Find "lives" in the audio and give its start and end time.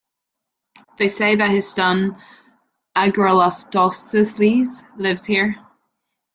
4.97-5.25